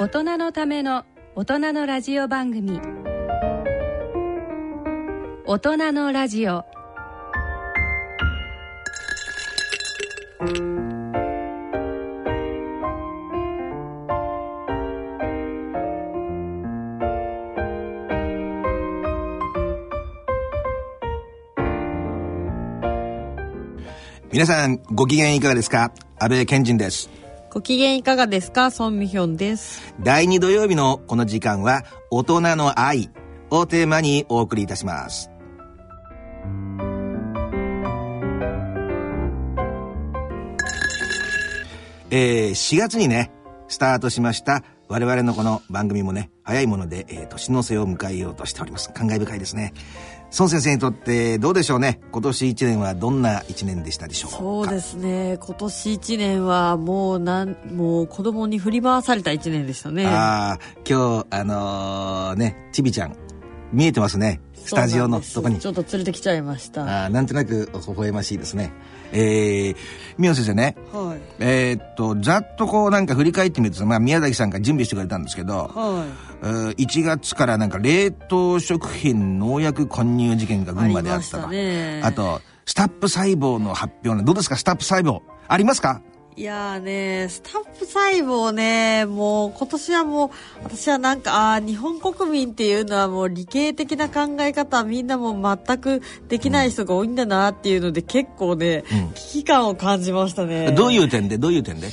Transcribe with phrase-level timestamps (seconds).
[0.00, 2.80] 大人のための大人のラジオ番組。
[5.44, 6.64] 大人のラジオ。
[24.30, 25.90] 皆さんご機嫌いかがですか？
[26.20, 27.17] 安倍賢人です。
[27.50, 29.94] ご機嫌いかがですかソンミヒョンです。
[30.00, 33.10] 第2土曜日のこの時間は大人の愛
[33.50, 35.30] をテーマにお送りいたします。
[42.10, 43.30] えー、4月にね
[43.68, 48.92] スタートしました我々のこの番組もね早いもので、えー年の瀬を迎えようとしております。
[48.92, 49.72] 感慨深いですね。
[50.36, 52.00] 孫先生にとってどうでしょうね？
[52.12, 54.36] 今年1年はどんな1年でしたでしょうか？
[54.38, 55.38] そうですね。
[55.40, 60.06] 今年一年はもうなん、もう子供に振り回された一年でしたね。
[60.06, 60.58] ああ、
[60.88, 63.16] 今日、あのーね、ちびちゃん、
[63.72, 64.40] 見えてますね。
[64.54, 65.66] スタジオのとこにち。
[65.68, 66.82] ょっと連れてきちゃいました。
[66.82, 68.72] はあーなんとなく、微笑ましいですね。
[69.12, 69.76] えー、
[70.18, 70.82] 宮野先生ね、い。
[71.38, 76.06] えーっと、ざっとこうなんか振り返ってみると、まあ宮崎さんが準備してくれたんですけど、は
[76.42, 81.48] えー1月からなんか冷凍食品農薬混入事件が群馬であったと。
[81.48, 84.24] あと、スタップ細胞の発表ね。
[84.24, 84.56] どうですか？
[84.56, 85.20] スタップ細胞。
[85.46, 86.02] ありますか？
[86.38, 86.42] い。
[86.42, 90.30] いやーね、スタップ細胞ね、もう今年はもう、
[90.62, 100.72] 私はなんか、ああー、日本国民っていうのはもう理系的な考え方、みんなもう全くできない人が多いんだなっていうので、結構ね、うん危機感を感じましたね。
[100.72, 101.38] どういう点で？
[101.38, 101.88] どういう点で？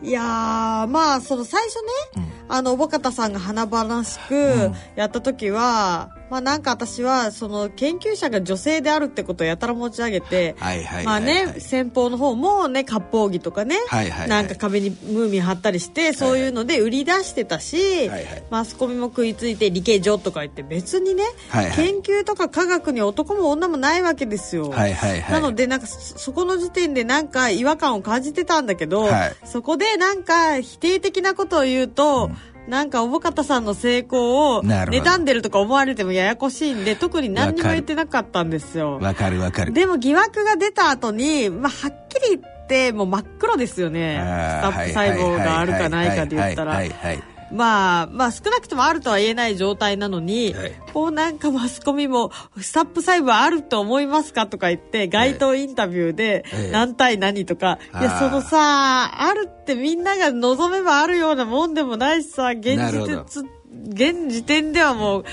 [0.00, 1.74] いやーまあその最初
[2.16, 10.56] ね、あのおぼかたさんが華々しくやった時は、まあなんか私はその研究者が女性であるってことをやたら持ち上げて、
[11.04, 14.28] まあね先方の方もね割烹着とかね、はいはいはい。
[14.28, 18.44] なんか壁にムーミン貼ったりしてそういうので売り出してたし、はいはい。
[18.50, 21.76] マスコミも食いついて理系女とか言って別にね、はいはい。
[21.76, 24.70] 研究とか科学に男も女もないわけですよ。
[24.70, 25.32] はいはいはい。
[25.32, 29.36] なのでなんかそそこの時点でなんか違和感を感じてたんだけど、はい。
[29.44, 32.30] そこでなんか否定的なことを言うと、
[32.68, 38.98] なんかおぼかたさんの成功を妬んでるとか思われてもややこしいんで特に何にも言ってなかったんですよ。
[39.00, 39.72] わかるわかる。
[39.72, 50.72] でも疑惑が出た後に、まあ、はっきり言ってもう真っ黒ですよねスタップ細胞があるかないかで言ったらはいはいはいはいまあまあ少なくともあるとは言えない状態なのに、はい。
[50.92, 56.70] こうなんかマスコミもスタップ細胞あると思いますかとか言って街頭インタビューでええ。
[56.70, 65.24] 何対何とか、いやあーそのさあるってみんなが望めばあるようなもんでもないしさ現実現時点ではもう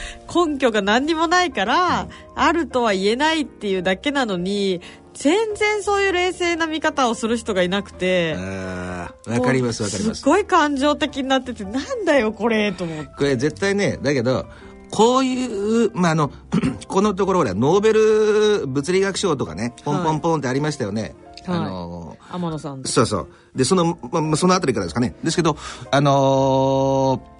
[0.47, 4.81] 根拠が何にもないから、あるとは言えないっていうだけなのに
[5.13, 8.35] 全然そういう冷静な見方をする人がいなくて。
[8.37, 10.21] あーわかりますわかります。
[10.21, 13.11] すっごい感情的になっててなんだよこれと思って。
[13.17, 14.45] これ絶対ねだけど
[14.91, 16.31] こういう、まあ、あの
[16.87, 21.57] このところほらノーベル物理学賞とかねポンポンポンってありましたよね、はい。
[21.57, 23.27] あの天野さんそうそう。
[23.55, 25.15] でその、ままそのあたりからですかね。
[25.23, 25.57] ですけど
[25.91, 27.34] あのー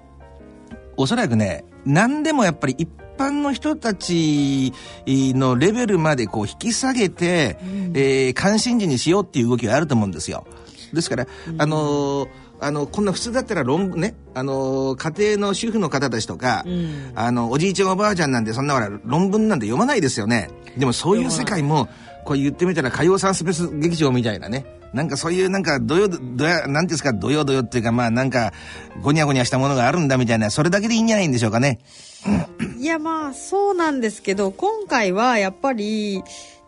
[0.96, 4.72] おそらくね何でもやっぱり一般の人たち
[5.06, 7.58] のレベルまでこう引き下げて、
[7.94, 10.46] えー関心事にしようっていう動きがあると思うんですよ。
[10.92, 11.26] ですから、
[11.58, 20.50] あのーあの、こんな普通だったら論文ね、あのー家庭の主婦の方たちとか、んあの、おじいちゃんおばあちゃんなんてそんなほら論文なんて読まないですよね。
[20.76, 21.88] でもそういう世界も、
[22.24, 24.66] こう言ってみたら火曜サンスペース劇場みたいなね。
[24.92, 28.52] なんかそういうなんか土曜、土曜、なんていうんですか、土曜土曜っていうかまあなんか、
[29.02, 31.80] ごにゃごにゃしたものがあるんだみたいな、それだけでいいんじゃないんでしょうかね。
[32.78, 36.22] いやまあそうなんですけど今回はやっぱり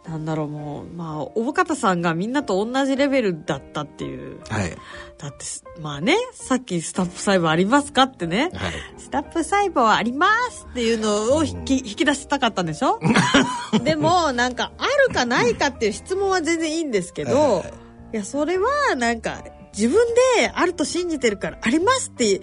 [0.09, 4.77] なんだろうもうまあおぼかたさんがみんなと同じレベルだったっていうはい。
[5.19, 8.73] だってすまあねさっきスタップ細胞ありますかってね、はい。
[8.99, 13.01] スタップ細胞ありますっていうのを引き引き出したかったんでしょ？
[13.85, 17.65] でもなんかあるかないかっていう質問は全然いいんですけどはいはいは
[18.13, 19.45] いいやそれはなんか
[19.77, 19.99] 自分
[20.39, 22.41] であると信じてるからありますっていう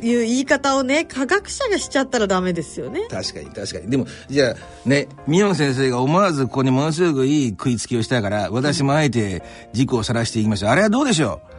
[0.00, 3.06] 言い方をね科学者がしちゃったらダメですよね。
[3.10, 3.90] 確かに確かに。
[3.90, 9.42] でも、じゃあ、ね、宮野先生が思わずここにものすごくいい食いつきをしたから、私もあえて
[9.72, 10.70] 事故を晒していきました。
[10.70, 11.54] あれはどうでしょう？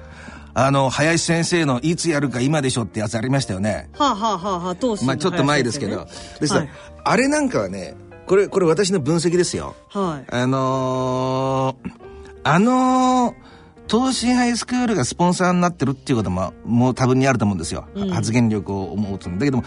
[0.54, 3.90] あの、林先生のいつやるか今でしょってやつありましたよね。
[3.94, 6.06] はあ、はあはあはあ、当時のまあちょっと前ですけど。
[6.40, 6.70] ですからはい
[7.08, 7.96] あれなんかはね、
[8.26, 9.76] これ、これ私の分析ですよ。
[9.90, 10.34] はい。
[10.34, 12.05] あのー
[12.46, 13.46] あのー
[13.88, 17.88] 東進ハイスクールがスポンサーになってるっていうことも、もう多分にあると思うんですよ。
[18.12, 19.30] 発言力を思うと。
[19.30, 19.64] だけども、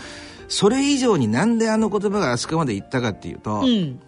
[0.49, 4.01] それ以上になんであの言葉があそこまで言ったかっていうと、うん。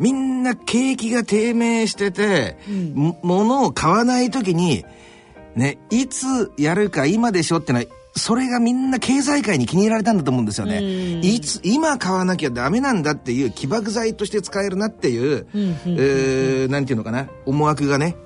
[0.00, 2.56] みんな景気が低迷してて、
[2.92, 4.84] も物を買わない時に、
[5.54, 10.82] ね、いつやるか今でしょってのは、それがみんな経済界に気に入られたんだと思うんですよね。
[11.20, 18.16] いつ、今買わなきゃダメなんだっていう起爆剤として使えるなっていう、えー、なんていうのかな、思惑がね、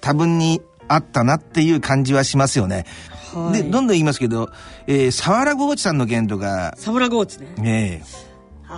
[0.00, 2.86] 多分にあったなっていう感じはしますよね。
[3.34, 4.50] はい、で、どんどん言いますけど、
[4.86, 6.74] えー、沢原ゴーチさんの件とか。
[6.76, 7.46] 沢原ゴーチね。
[7.64, 8.68] ええ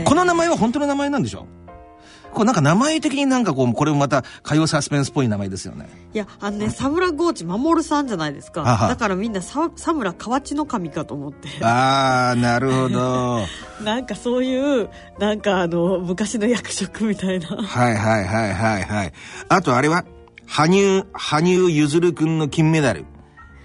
[0.00, 1.46] ー、この名前は本当の名前なんでしょ？
[2.36, 5.88] こうなんか名前的になんかこう、これもまた歌謡サスペンスっぽい名前ですよね。
[6.12, 8.62] いや、あのね、サムラゴーチ守さんじゃないですか。
[8.90, 11.48] だからみんなササムラ河内の神かと思って。
[11.64, 13.40] ああ、なるほど。
[13.82, 17.48] なんかそういう、なんかあの、昔の役職みたいな。
[17.48, 19.12] はいはいはいはいはい。
[19.48, 20.04] あとあれは、
[20.46, 23.06] 羽生、羽生結弦君の金メダル。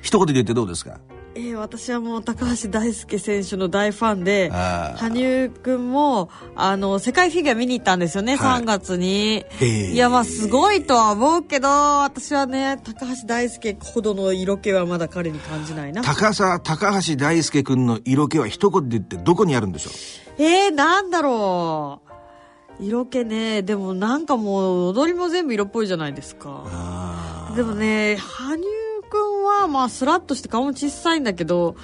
[0.01, 0.97] 一言で言ってどうですか？
[1.33, 9.45] えー、私はもう高橋大輔選手の大ファンで羽生君もあの世界フィギュア見に行ったんですよね、はい、3月に。
[9.61, 16.03] いやまあすごいとは思うけど私はね高橋大輔ほどの色気はまだ彼に感じないな。
[16.03, 19.89] 高さ高橋大輔君の色気は一言で言ってどこにあるんでしょ
[20.37, 20.43] う？
[20.43, 22.11] えー、なんだろう。
[22.83, 23.61] 色気ね。
[23.61, 27.51] でもなんかもう踊りも全部色っぽいじゃないですか。
[27.55, 28.57] でもね羽
[29.67, 31.75] まあスラッとして顔も小さいんだけど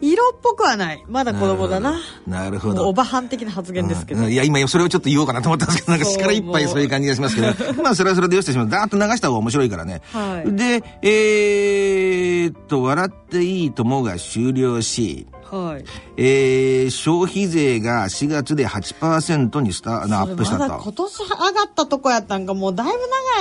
[0.00, 1.04] 色っぽくはない。
[1.08, 2.00] まだ子供だな。
[2.26, 2.88] なるほど。
[2.88, 7.46] おばはん的な発言ですけど、うん、いや今それをちょっと言おうかなと思ったんですけどなんか力いっぱいそういう感じがしますけど。
[7.82, 15.84] まあそれはそれでよしてしまうダーッと流した方が面白いからね、はい、でえー、っと「笑っていいとも」が終了しはい、
[16.16, 20.64] えー、消費税が4月で8%にスタアップしたと。
[20.82, 22.92] 今年上がったとこやったんか、もうだいぶ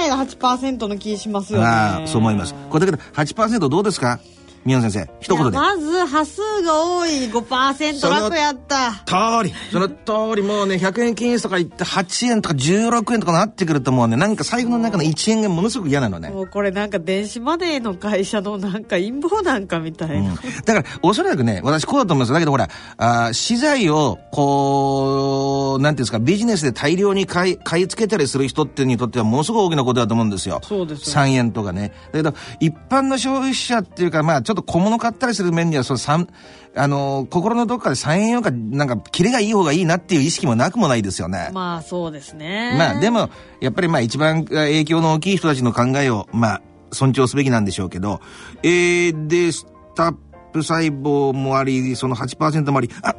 [0.07, 1.65] 長い8%の気しますよね。
[1.65, 2.53] ああ、そう思います。
[2.69, 4.19] これだけど8%どうですか？
[4.65, 5.57] 宮野先生一言で。
[5.57, 7.29] まず端数が多い。
[7.29, 8.91] 5%楽やった。
[9.06, 9.53] 通り。
[9.71, 16.29] その通りもうね100円均一とか言って8円とか16円とかなってくるともうねなんか財布の中の1円がものすごく嫌なのね。
[16.29, 22.33] もうこれなんか電子マネーの会社のなんか陰謀なんかみたいな、うん、だからおそらくね私こうだと思います。
[22.33, 22.67] だけどほら
[22.97, 30.59] あ資材をこうなんていうんですかビジネスで大量に買い買い付けたりする人ってにとってはものすごく大きなことだと思うんですよ。
[30.63, 31.94] そうです、ね、3円とかね。
[32.12, 36.27] だけど一般の消費者っていうかまあちょっと小物買ったりする面には、その三、
[36.75, 41.49] あの、心のどっかで3円よか、なんか、キレがいい方がいいなっていう意識もなくもないですよね。
[41.53, 42.75] まあ、そうですね。
[42.77, 43.29] まあ、でも、
[43.61, 46.61] やっぱりまあ、一番影響の大きい人たちの考えを、まあ、
[46.91, 48.21] 尊重すべきなんでしょうけど、
[48.63, 49.65] えー、で、ス
[49.95, 50.13] タッ
[50.53, 53.15] プ細胞もあり、その8%もあり、あ、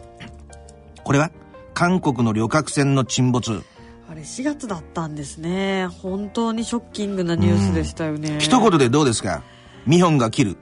[1.04, 1.30] これは？
[1.74, 3.62] 韓国の旅客船の沈没。
[4.10, 5.86] あれ4月だったんですね。
[5.88, 8.30] 本当にショッキングなニュースでしたよね。
[8.30, 9.42] うん、一言でどうですか？
[9.86, 10.56] ミホンが切る。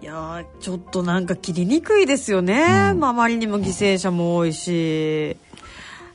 [0.00, 5.36] いやちょっとなんか切りにくいですよね、うん、まあ、まりにも犠牲者も多いし。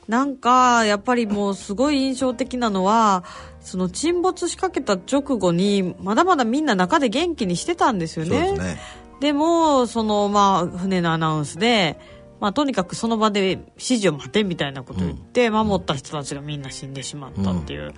[0.06, 3.24] なんかやっぱりもうすごい印象的なのは
[3.60, 8.52] その沈没しかけた直後にまだまだみんな中で元気にしてたんですよね。
[8.52, 8.78] でね。
[9.20, 11.98] でもそのまあ船のアナウンスで
[12.40, 17.94] まあ、とにかくその場で指示を待てみたいなことを言って、守った人たちがみんな死んでしまったっていう、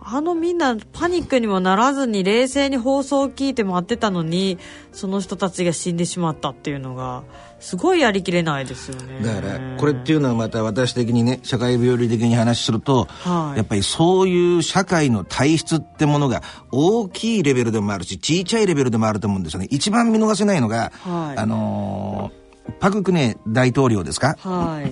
[0.00, 4.58] あのみんなパニックにもならずに冷静に放送を聞いて待ってたのに
[4.92, 7.24] その人たちが死んでしまったっていうのが
[7.58, 9.20] すごいやりきれないですよね。
[9.20, 19.66] だからこれっていうのはまた私的にね社会病理的に話すると、はい、やっぱりそういう社会の体質ってものが大きいレベルでもあるし小さいレベルでもあると思うんですよね。
[19.70, 24.82] 一番見逃せないのが、はい、あのー、パク・クネ大統領ですか、は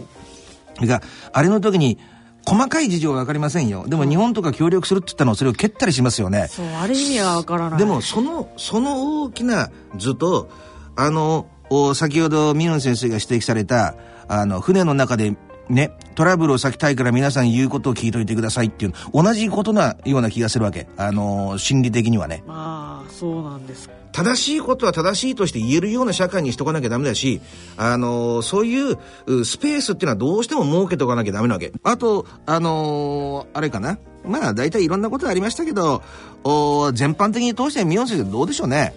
[0.80, 1.98] い、があれの時に
[2.46, 3.84] 細かい事情は分かりませんよ。
[3.86, 6.48] でも日本とか協力するって言ったのをそれを蹴ったりしますよね。
[6.48, 7.78] そうある意味は分からない。
[7.78, 10.50] でもそのその大きな図と
[10.96, 11.46] あの
[11.94, 13.94] 先ほどミノン先生が指摘された
[14.28, 15.36] あの船の中で
[15.68, 20.86] ね、トラブルを避けたいから皆さん言うことを聞いといてくださいっていう同じことなような気がするわけ。
[20.98, 22.44] あの心理的にはね。
[22.46, 22.73] ああ
[23.14, 27.40] そうなんです正しいことは正しいとして言えるような社会にしとかなきゃダメだし、
[27.76, 28.96] あのー、そういう
[29.44, 31.72] スペースっていうのはどうしても設けておかなきゃダメなわけ。
[31.82, 33.98] あと、あのー、あれかな。
[34.24, 36.02] まあ、大体いろんなことありましたけど、
[36.44, 38.94] お全般的に通してミヨン先生どうでしょうね。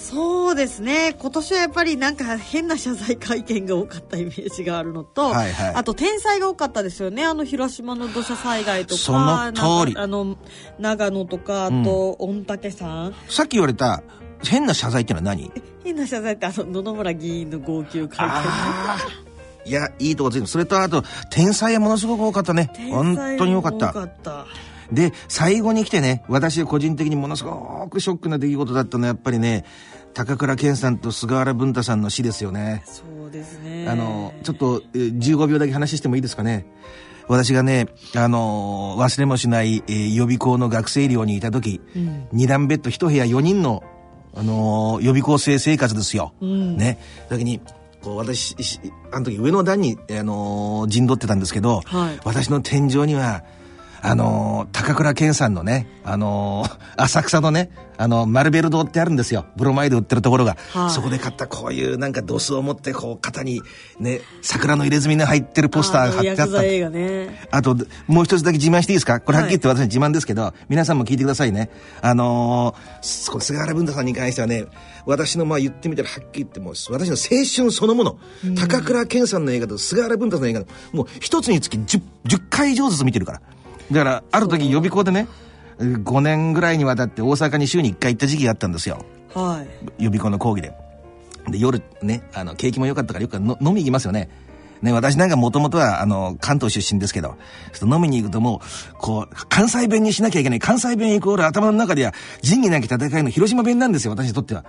[0.00, 1.14] そうですね。
[1.16, 7.24] 今年はやっぱりなんか変な謝罪会見が多かったイメージがあるのと、はいはい、あと天災が多かったですよね。
[7.24, 9.96] あの広島の土砂災害とかその通り。
[9.96, 10.38] あの
[10.78, 14.02] 長野とかあと御嶽山、さっき言われた
[14.42, 15.52] 変な謝罪ってのは何？
[15.84, 18.28] 変な謝罪ってあの野々村議員の号泣会
[19.66, 19.70] 見。
[19.70, 22.72] いやいいとこついてそれとあと天才はものすごく多かったね。
[22.90, 24.46] 本当に多かった
[24.92, 29.64] で最後に来てね私は個人的にものすごくショックな出来事だったのはやっぱりね
[30.14, 32.82] 高倉健さんと菅原文太さんの死ですよね。
[32.84, 33.86] そうですね。
[33.88, 36.66] あのちょっと15秒だけ話してもいいですかね。
[37.28, 43.84] 私がね、あの忘れもしない、えー、予備校の学生寮にいた時、うん、2段ベッド1部屋4人の
[44.34, 46.32] あのー予備校生生活ですよ。
[46.40, 46.98] ね。
[47.28, 47.60] 時に、
[48.02, 48.80] こう私、し
[49.12, 52.20] あの時上の段に、あのー陣取ってたんですけど、はい。
[52.24, 53.44] 私の天井には、
[54.02, 59.44] あのー高倉健さんのね、あのー 浅草のね、あの、マルベル堂ってあるんですよ。
[59.56, 60.56] ブロマイド売ってるところが。
[60.72, 63.62] はいそこで買ったこういうなんかドスを持って、こう肩に
[63.98, 66.44] ね、桜の入れ墨の入ってるポスターが貼ってあった。
[66.90, 67.76] ねあと、
[68.06, 69.20] もう一つだけ自慢していいですか？
[69.20, 71.70] これはっきり言って私の自慢ですけど、皆さんも聞いてくださいね。
[72.00, 74.64] あのー菅原文太さんに関してはね、
[75.06, 78.18] 私のまあ言ってみたらはっきり言ってもう、私の青春そのもの、
[78.56, 80.60] 高倉健さんの映画と菅原文太さんの映画、
[80.92, 83.40] もう一つにつき 10, 10回以上ずつ見てるから。
[83.90, 85.26] だから、ある時予備校でね、
[85.78, 89.04] 5年ぐらいにわたって大阪に週に1回行った時期があったんですよ。
[89.34, 89.64] は
[89.98, 90.72] い予備校の講義で。
[91.48, 94.28] で、夜ね、あの、景気も良かったからよくの飲み行きますよね。
[94.82, 97.36] ね、私なんかもともとは、あの、関東出身ですけど、
[97.72, 100.58] ちょっと飲みに行くともう、こう、関西弁にしなきゃいけない。
[100.58, 104.64] 関西弁イコール頭の中では、仁義なき戦いの広島弁なんですよ、私にとっては。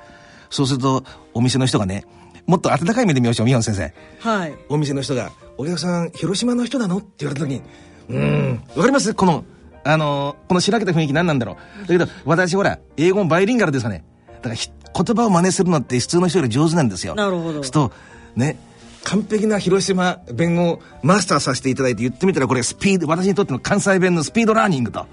[0.49, 2.05] そうすると、お店の人がね、
[2.45, 3.93] もっと温かい目で見ましょう、宮本先生。
[4.19, 6.97] はいお店の人が、お客さん、広島の人なの？
[6.97, 7.61] って言われた時に、
[8.11, 8.19] うー
[8.53, 9.13] ん、わかります？
[9.13, 9.43] この、
[9.83, 11.81] あの、このしらけた雰囲気何なんだろう。
[11.81, 14.03] だけど、私ほら、英語もバイリンガルですかね。
[14.35, 17.15] だからひ、言葉を真似するのって普通の人より上手なんですよ。
[17.15, 17.91] なるほどそうすると、
[18.35, 18.57] ね、
[19.03, 25.05] 完璧な広島弁をマスターさせていただいて言ってみたら、これスピード、私にとっての関西弁のスピードラーニングと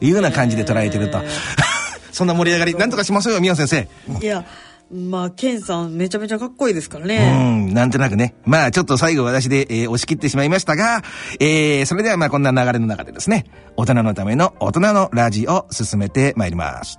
[0.00, 1.20] いうような感じで捉えてると。
[2.10, 4.26] そんな盛り上がり、なんとかしましょうよ、宮本先生。
[4.26, 4.44] いや
[4.90, 8.34] まあケンさんめちゃめちゃかっこいいですからうねん、なんとなくね。
[8.44, 11.02] まあ、ちょっと最後私で、えー押し切ってしまいましたが、
[11.40, 13.44] えー、それではまあこんな流れの中でですね、
[13.76, 16.98] 大人のための大人のラジオを進めてまいります。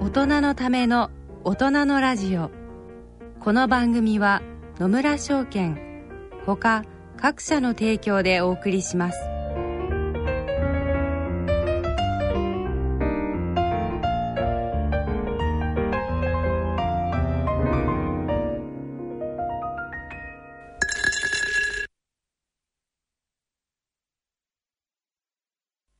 [0.00, 1.10] 大人のための
[1.42, 2.52] 大人のラジオ
[3.40, 4.42] この番組は
[4.78, 5.76] 野村証券
[6.46, 6.84] ほか
[7.16, 9.33] 各社の提供でお送りします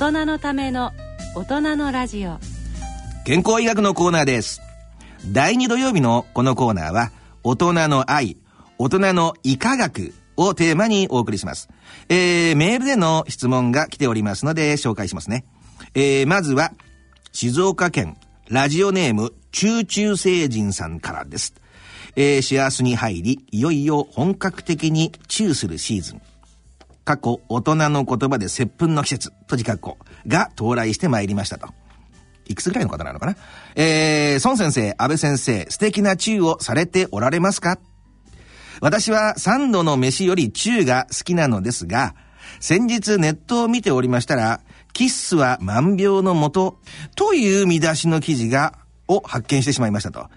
[0.00, 0.92] 大人のための
[1.34, 2.38] 大人のラジオ
[3.26, 4.62] 健康医学のコーナーです。
[5.30, 7.10] 第2土曜日のこのコーナーは、
[7.44, 8.38] 大人の愛、
[8.78, 11.68] 大人の医科学をテーマにお送りします。
[12.08, 15.44] えー、メールでの質問が来ておりますので紹介しますね。
[15.92, 16.72] えー、まずは、
[17.32, 18.16] 静岡県、
[18.48, 21.52] ラジオネーム、中中星人さんからです。
[22.16, 26.22] えー、幸せに入り、いよいよ本格的にチューするシーズン。
[27.10, 29.98] 過去、大人の言葉で接吻の季節、閉じ括弧
[30.28, 31.66] が到来してまいりましたと。
[32.46, 33.34] いくつぐらいの方なのかな？
[33.74, 37.80] えー、孫先生、安倍先生、素敵なチューをされておられますか？
[38.80, 42.14] 私は三度の飯よりチューが好きなのですが、
[42.60, 44.60] 先日ネットを見ておりましたら、
[44.92, 46.78] キッスは万病のもと
[47.16, 50.28] という見出しの記事が、を発見してしまいましたと。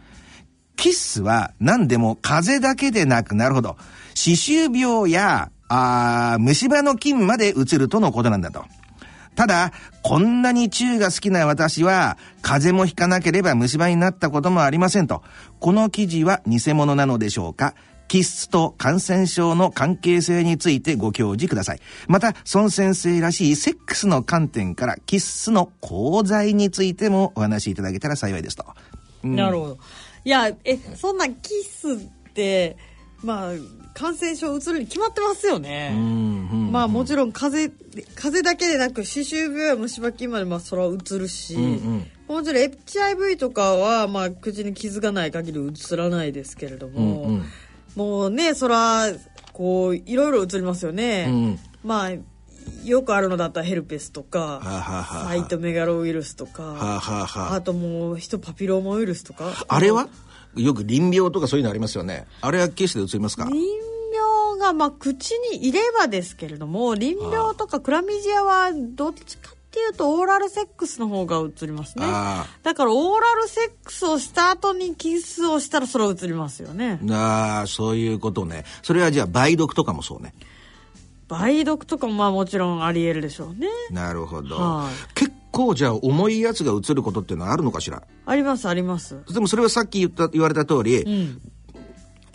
[0.75, 3.77] キッスは何でも風邪だけでなくなるほど、
[4.15, 8.65] 歯周病や、あー虫歯の菌まで移るとのことなんだと。
[9.35, 9.71] ただ、
[10.03, 15.23] こんなにチューが好きな私は、風邪もひかなければ虫歯になったこともありませんと。
[15.59, 17.73] この記事は偽物なのでしょうか
[18.07, 21.79] キッスと感染症の関係性についてご教示ください。
[22.07, 28.65] また、孫先生らしいセックスの観点から、キッスの功罪についてもお話しいただけたら幸いですと。
[29.23, 29.77] うんなるほど
[30.25, 31.97] いやえそんなキスっ
[32.33, 32.77] て
[33.23, 33.51] まあ
[33.93, 37.79] 感染症うつるに決まってますよね、うんうんまあもちろん風邪
[38.15, 47.43] 風邪だけでなく歯周病や虫歯菌までまあそれはうつるし、うんもちろん HIV とかはまあ口に傷がない限りうつらないですけれども、うんうん。
[47.95, 49.11] もうねそら
[49.51, 51.59] こういろいろ移りますよね、うん。
[51.83, 52.11] まあ
[52.85, 54.61] よくあるのだったらヘルペスとか
[55.27, 57.53] サイトメガロウイルスとか、はあは。
[57.53, 59.51] あともうヒトパピローマウイルスとか。
[59.67, 60.07] あれは？
[60.55, 63.59] よく淋病とかそういうのありますよねあれはケースで移りますか淋
[64.13, 80.35] 病がまあ口に入ればですけれども淋病とかクラミジアはどっちかっていうとオーラルセックスの方が移りますねだからオーラルセックスをした後にキスをしたらそれは移りますよねああそういうことねそれはじゃあ梅毒とかもそうね
[81.27, 88.03] 梅毒とかもまあもちろんあり得るでしょうねなるほど、はい結構じゃあ重いやつが移ることっていうのはあるのかしら？
[88.25, 89.15] ありますあります。
[89.31, 91.41] でもそれはさっき言った言われた通り、うん。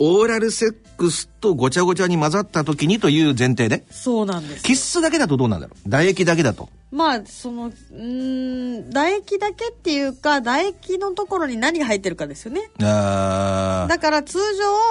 [0.01, 3.85] オーラルセックスとごちゃごちゃに混ざった時にという前提で？
[3.91, 5.89] そうなんですキッスだけだとどうなんだろう？
[5.89, 6.69] 唾液だけだと？
[6.89, 12.71] まあそのうーん唾液だけっていうか唾液のところに何が入ってるかですよね。
[12.81, 13.89] あー。
[13.89, 14.39] だから通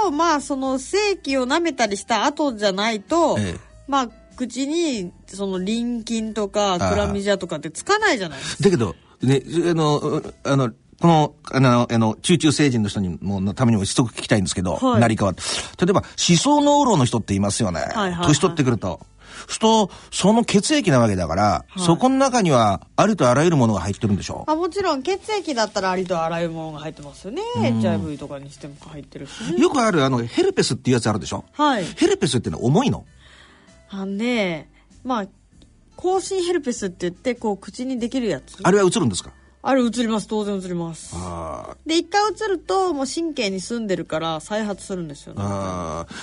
[0.05, 3.61] 常まあその性器を舐めたりした後じゃないと、ええ。
[3.89, 8.65] まあ口にそのリン菌とかクラミジアとかってつかないじゃないですか。
[8.65, 15.01] だけどねあのうあのこの、あの、あの、中中成人の人にも、のためにも一つ聞きたいんですけど、はい。
[15.01, 15.43] 成り代わって。
[15.85, 17.83] 例えば、思想脳漏の人っていますよね。
[17.83, 18.27] はいはいはい。
[18.27, 18.99] 年取ってくると。
[19.47, 27.43] ふと、その血液なわけだから、そこの中には、ありとあらゆるものが入ってるんでしょあもちろん血液だったらありとあらゆるものが入ってますよね。
[27.57, 29.61] HIV とかにしても入ってるしね。
[29.61, 31.45] よくある、あの、ヘルペスっていうやつあるでしょ。
[31.53, 31.85] はい。
[31.85, 33.05] ヘルペスってのは重いの
[33.91, 34.71] あのね
[35.05, 35.27] まあ
[35.97, 38.59] 口唇ヘルペスって言ってこう口にできるやつ？
[38.63, 39.33] あれは映るんですか？
[39.61, 40.29] あれ移ります。
[40.29, 41.13] 当然移ります。
[41.17, 45.43] あで一回移るともう神経に住んでるから再発するんですよね。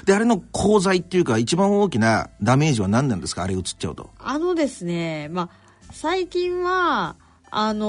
[0.06, 3.44] で、あれの功罪っていうか、一番大きなダメージは何なんですか？
[3.44, 4.10] あれ映っちゃうと。
[4.20, 5.50] あのですねまあ
[5.92, 7.18] 最近は
[7.52, 7.86] あの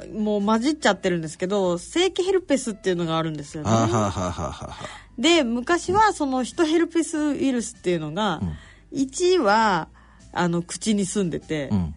[0.00, 3.70] ーもう混じっちゃってるんですけど正規ヘルペスっていうのがあるんですよね。
[3.70, 4.76] はあ、はあはあはあはあ、
[5.18, 8.40] で昔はそのヒトヘルペスウイルスっていうのが、
[8.92, 9.88] 1は
[10.32, 11.94] あの口に住んでて、うん。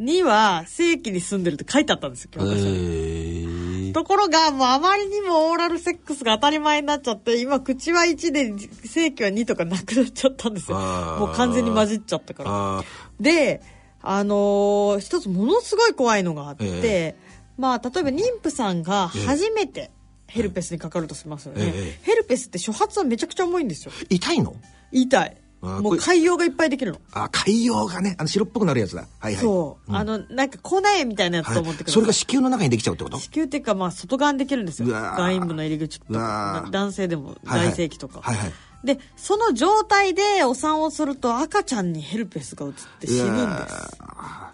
[0.00, 8.52] 2は正規に住んでるって書いてあったんですよ教科書にえーところが、もうあまりにもオーラルセックスが当たり前になっちゃって、今口は1で
[8.86, 10.76] 正規は2とかなくなっちゃったんですよ。
[10.76, 12.84] もう完全に混じっちゃったから。
[13.18, 13.62] で、
[14.02, 17.16] あのー一つものすごい怖いのがあって、え
[17.56, 19.90] まあ、例えば妊婦さんが初めて
[20.26, 21.62] ヘルペスにかかるとしますよね。
[21.64, 23.92] ええヘルペスって初発はめちゃくちゃ重いんですよ。
[24.08, 24.54] 痛いの？
[24.92, 25.36] 痛い。
[25.62, 27.00] もうあーこれ潰瘍がいっぱいできるの。
[27.12, 29.06] あ、海洋がね、あの白っぽくなるやつだ。
[29.18, 29.42] はいはい。
[29.42, 29.94] そう。
[29.94, 31.94] あの、なんか粉絵みたいなやつと思ってください。
[31.94, 33.18] それが子宮の中にできちゃうってこと？
[33.18, 34.88] 子宮っていうか、まあ、外側にできるんですよ。
[34.88, 36.70] 外陰部の入り口とかー。
[36.70, 38.20] 男性でもはいはい大性器とか。
[38.20, 38.52] はいはい。
[38.84, 43.68] で、その状態でお産をすると赤ちゃんにヘルペスが移って死ぬんで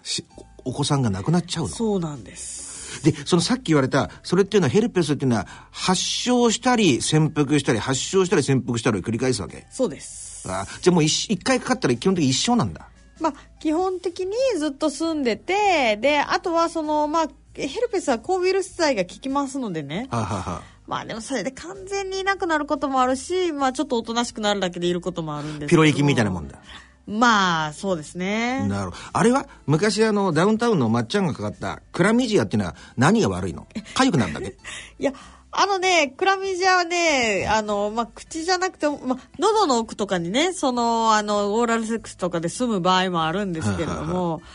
[0.03, 0.23] す。
[0.65, 1.69] お子さんが亡くなっちゃうの？
[1.69, 2.72] そうなんです。
[3.03, 9.67] で、そのさっき言われた、それっていうのはヘルペスっていうのは、発症したり潜伏したり、発症したり潜伏したりを繰り返すわけ。
[9.69, 10.49] そうです。
[10.49, 12.89] あじゃあもう一一回かかったら基本的に一生なんだ。
[13.19, 20.07] まあ、基本的にずっと住んでて、で、あとはその、まあ、ヘルペスは抗ウイルス剤が効きますのでね。
[20.09, 26.59] はあ、はあはあ、まあでもそれで完全にいなくなることもあるし、まあちょっとおとなしくなるだけでいることもあるんですけどピロ液みたいなもんだ。
[27.05, 28.65] まあ、そうですね。
[28.67, 29.03] なるほど。
[29.13, 33.67] あれは昔あの、ダウンタウンのまっちゃんがかかったクラミジアっていうのは何が悪いの？
[33.95, 34.55] 痒くなるんだけ？
[34.99, 35.11] いや、
[35.51, 44.47] あのね、クラミジアはね、あの、まあ、口じゃなくて、まあ、喉の奥とかにね、その、あの、オーラルセックスとかで済む場合もあるんですけれども、あ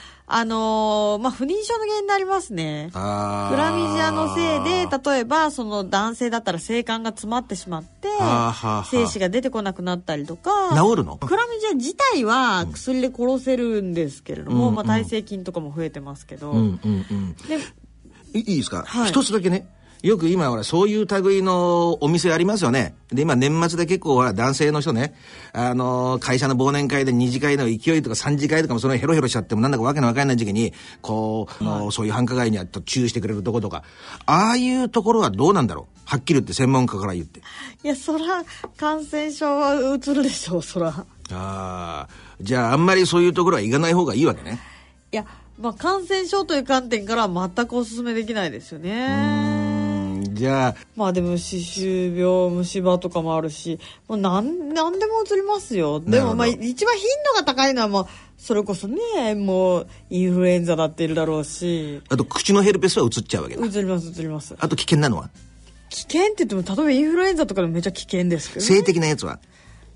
[0.44, 2.90] の、まあ、不妊症の原因になりますね。
[2.92, 3.50] あー。
[3.50, 11.16] クラミジアのせいで、例えば、その男性だったら性感が詰まってしまってはあはあはあ、精子が出てこなくなったりとか、治るの？
[11.16, 14.74] クラミジア自体は薬で殺せるんですけれども、うん。
[14.74, 17.34] まあ、耐性菌とかも増えてますけど、うんうんうん。
[17.34, 17.56] で
[18.34, 19.08] いいいですか、はい。
[19.08, 19.66] 一つだけね。
[20.02, 22.94] よく今ほらそういう類のお店ありますよね。
[23.12, 25.14] で今年末で結構ほら男性の人ね、
[25.52, 33.82] あの会社の忘年会で二次会の勢いとか三次会とかもそのヘロヘロしちゃってもなんだかわけのわかんない時期に、こう、あのそういう繁華街にあと注意してくれるとことか、
[34.26, 35.98] ああいうところはどうなんだろう？
[36.04, 37.40] はっきり言って専門家から言って。
[37.82, 38.44] いや、そら、
[38.76, 40.88] 感染症はうつるでしょう、そら。
[40.88, 42.08] ああ、
[42.40, 44.60] じゃああんまりそういうところは行かない方がいいわけね。
[45.12, 45.26] いや、
[45.58, 49.47] まあ、感染症という観点からは全くお勧めできないですようね。
[50.38, 56.00] じゃあ、まあでも、歯周病、虫歯とかもあるし、もうなん、なんでもうつりますよ。
[56.00, 58.06] でも、まあ、一番頻度が高いのはもう、
[58.38, 63.62] それこそね、もう、インフルエンザだっているだろうし、あと口のヘルペスは移っちゃうわけだ。
[63.62, 64.54] うつります、うつります。
[64.58, 65.28] あと危険なのは？
[65.90, 68.66] 危険って言っても、例えばインフルエンザとかでもめっちゃ危険ですけど、ね。
[68.66, 69.40] 性的なやつは？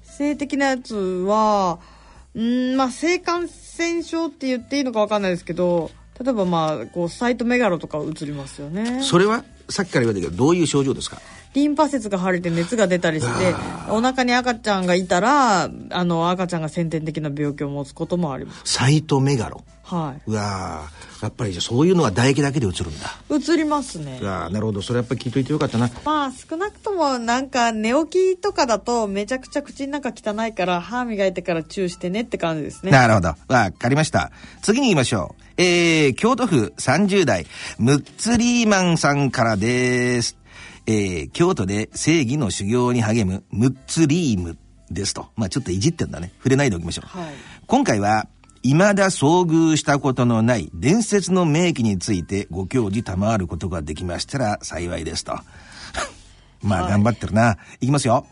[0.02, 1.78] 性的なやつは、
[2.35, 9.03] うん、まあ、性感染症って言っていいのかわかんないですけど、例えばまあ、こう、サイトメガロとか映りますよね。
[9.03, 11.18] それはさっきから言われたけどどういう症状ですか？
[11.55, 13.55] リンパ節が腫れて熱が出たりして
[13.90, 18.61] お腹に赤ちゃんがいたらあの赤ちゃんが先天的な病気を持つこともあります。
[18.64, 19.62] サイトメガロ
[19.94, 33.35] はうわーやっぱりじゃあそういうのは唾液だけで映るんだい移りますねうわーなるほどそれやっぱり聞いといてよかったなまあ少なくともなんか寝起きとかだとめちゃくちゃ口の中汚いから歯磨いてからチューしてねって感じですねなるほど。
[33.48, 34.31] わかりました。
[34.62, 35.42] 次に行きましょう。
[35.57, 37.46] えー、京都府30代、
[37.78, 40.37] ムッツリーマンさんからです。
[40.87, 44.59] えー、京都で正義の修行に励むムッツリーム
[44.90, 45.28] ですと。
[45.37, 46.33] まあちょっといじってんだね。
[46.38, 47.18] 触れないでおきましょう。
[47.18, 47.35] はい
[47.66, 48.26] 今回は、
[48.62, 55.35] 未だ遭遇したことのない伝説の名機についてご教示賜ることができましたら幸いですと。
[56.62, 57.59] まあ、頑張ってるな。
[57.81, 58.25] いきますよ。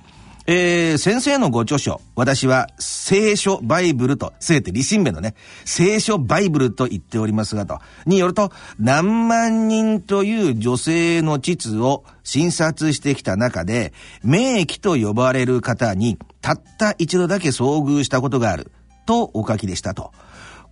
[0.46, 13.92] えー、先生のご著書、私は聖書バイブルと、聖って理心弁のね、聖書バイブルと言っておりますがと、によると、何万人という女性の膣を診察してきた中で、
[14.24, 18.72] 名器と呼ばれる方に、たった一度だけ遭遇したことがある、
[19.06, 20.12] とお書きでしたと。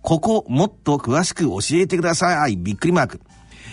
[0.01, 2.57] ここ、もっと詳しく教えてください。
[2.57, 3.21] びっくりマーク。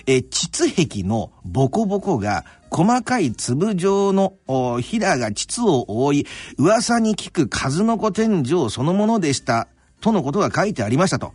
[0.07, 6.27] えー、膣壁のボコボコが細かい粒状のおひだが膣を覆い、
[6.59, 9.69] 噂に聞く数の子天井そのものでした。
[10.01, 11.33] とのことが書いてありましたと。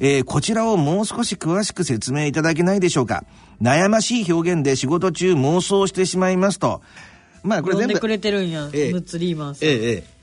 [0.00, 3.24] えーこちらをもう少し詳しく説明いただけないでしょうか。
[3.60, 6.80] 悩ましい表現で仕事中妄想してしまいますと。
[7.42, 7.92] まあこれ全部。
[7.92, 10.13] 呼んでくれてるんや、ええムッツリーマンさん、ええええ。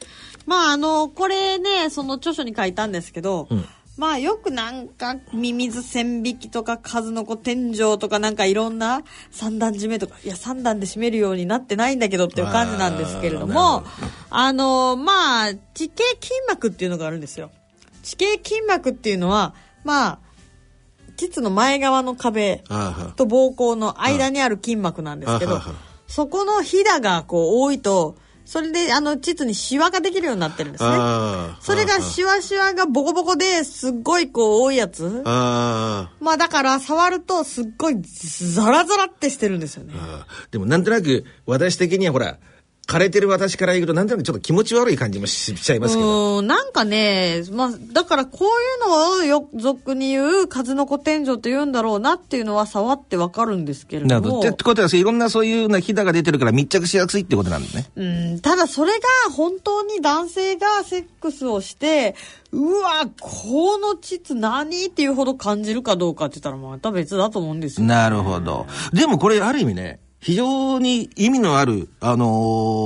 [0.46, 3.66] まああのこれねその著書に書いたんですけど、ん。
[3.98, 13.84] まあよくなんかミミズ線引きとか数の子天井とかなんかいろんな三段締めとかいや三段で締めるようになってないんだけどっていう感じなんですけれども
[14.30, 17.52] あのまあ地形筋膜っていうのがあるんですよ。
[18.02, 20.20] 地形筋膜っていうのはまあ
[21.18, 25.62] 膣の前側の壁あと膀胱の間にある筋膜なんですけど
[26.08, 30.90] そこのひだがこう多いとそれであの膣にシワができるようになってるんですね。
[30.92, 35.22] あそれがシワシワがボコボコですっごいこう多いやつ。
[35.26, 39.94] あまあだから触るとすっごいザラザラってしてるんですよね。
[39.96, 42.38] あでもなんとなく私的にはほら
[42.92, 54.50] 枯れてる私から言うとなんとなくちょっと気持ち悪い感じもしちゃいますけどうんなんかね、まあ、だからこういうのをよ俗に言う数の子天井と言うんだろうなっていうのは触ってわかるんですけれどもなるほど。
[54.50, 57.90] ってことはいろんなそういうなひだが出てるから密着しやすいってことなんだね。
[57.96, 59.00] うん、ただそれが
[59.34, 62.16] 本当に男性がセックスをして、
[62.52, 67.88] うわ、この膣何っていうほど感じるかどうかって言ったらまた別だと思うんですよ。
[67.88, 68.68] なるほど。
[68.92, 72.26] でもこれある意味ね、非常に意味のある、あの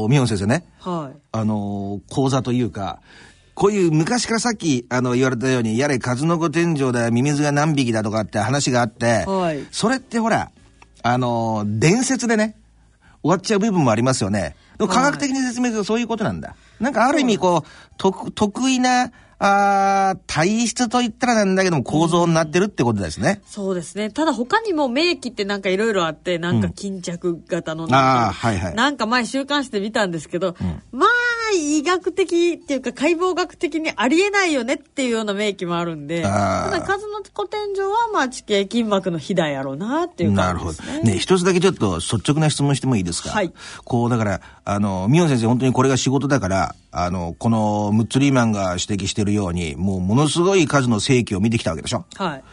[0.05, 1.17] ー、ミホン先生ね、はい。
[1.33, 3.01] あのー講座というか、
[3.53, 10.51] こういう昔からさっきあの言われたように、やれ数の子天井だ、ミミズが何匹だとかって話があって、はいそれってほら、
[11.03, 12.57] あのー伝説でね、
[13.21, 14.55] 終わっちゃう部分もありますよね。
[14.77, 16.55] 科学的に説明するとそういうことなんだ。
[16.79, 23.41] なんかある意味こう、得得意な、あー体質と言ったらなんだけども構造になってるってことですね。
[23.45, 24.09] そうですね。
[24.09, 30.55] ただ他にも名器ってなんかいろいろあって、なんか巾着型のあなんか、あはいはいなんか前週刊誌で見たんですけど、
[30.91, 31.09] まあ
[31.55, 41.11] 医学的っていうか解剖学的にありえないよねっていうような名器もあるんで、ただ数の子天井はまあ地形筋膜の肥大やろうなっていうなるほど感じですね。。
[41.13, 43.29] ね、一つだけちょっと率直な質問してもいいですか？
[43.29, 43.53] はい。
[43.83, 52.05] こう、だから、あの、ミオン先生、本当にこれが仕事だから、あの、このムッツリーマンが指摘してるように、もうものすごい数の正規を見てきたわけでしょ？
[52.15, 52.43] はい。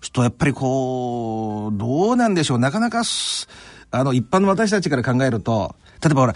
[0.00, 2.58] すると、やっぱりこう、どうなんでしょう？
[2.58, 3.48] なかなかす、
[3.90, 6.34] あの、一般の私たちから考えると、例えばほら、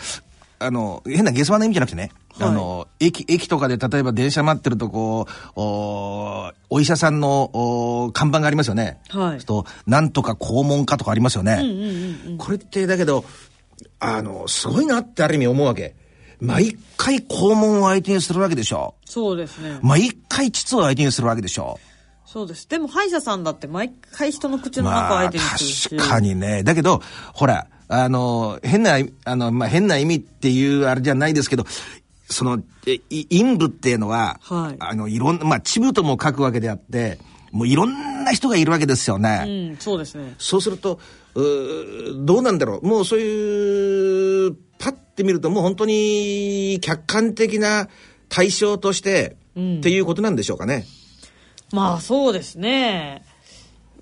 [0.59, 9.01] あの、変な下世話の意味じゃなくてね、はいあの、駅、駅とかで例えば電車待ってるとこう、おお医者さんのお看板がありますよね。
[9.09, 11.63] はいと、なんとか肛門科とかありますよね。
[12.39, 13.25] これってだけど、
[14.01, 15.95] あの、すごいなってある意味思うわけ。
[16.41, 18.95] 毎回肛門を相手にするわけでしょ。
[19.05, 19.79] そうですね。
[19.83, 21.79] 毎回膣を相手にするわけでしょ。
[22.27, 22.69] そうです。
[22.69, 25.97] でも歯医者さんだって毎回人の口の中を相手にするし。
[25.97, 26.63] 確かにね。
[26.63, 27.01] だけど、
[27.33, 31.65] ほら、あの、変な、あの、まあ、変な意味っていうあれじゃないですけど、
[32.29, 37.19] その、陰部っていうのは、はいあの、いろんな、まあ、チブとも書くわけであって、
[37.53, 39.45] もういろんな人がいるわけですよね。
[39.47, 40.35] うん、そうですね。
[40.39, 40.99] そうすると、
[41.35, 42.87] うーどうなんだろう。
[42.87, 47.89] もうそういう、パッて見るともう本当に客観的な
[48.29, 50.85] 対象として、っていうことなんでしょうかね。
[51.73, 53.25] まあそうですね。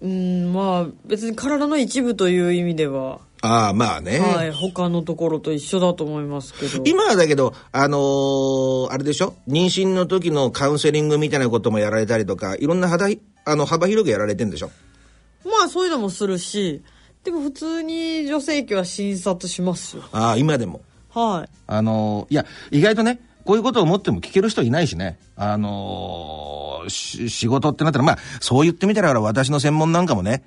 [0.00, 4.20] うん、まあ別に体の一部という意味では、ああ、まあね。
[4.20, 6.84] はい、他のところと一緒だと思いますけど。
[6.86, 9.34] 今はだけど、あのーあれでしょ？
[9.48, 13.08] 妊娠の時のカウンセリングみたいなこともやられたりとか、いろんな幅
[13.44, 14.70] あの幅広くやられてんでしょ？
[15.44, 16.82] まあそういうのもするし、
[17.24, 20.04] でも普通に女性器は診察しますよ。
[20.12, 20.80] ああ、今でも。
[21.10, 21.50] はい。
[21.66, 25.18] あのーいや、意外とね、こういうことを思っても聞ける人いないしね。
[25.34, 30.44] あのーし仕事ってなったら、まあ、そう言ってみたら、私の専門なんかもね、